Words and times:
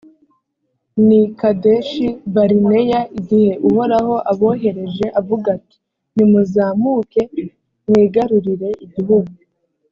n’i 1.05 1.21
kadeshi-barineya, 1.39 2.99
igihe 3.19 3.51
uhoraho 3.67 4.15
abohereje 4.31 5.05
avuga 5.19 5.47
ati 5.57 5.77
«nimuzamuke, 6.15 7.21
mwigarurire 7.87 8.69
igihugu 8.85 9.31